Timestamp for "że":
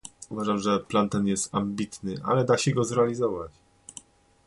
0.59-0.79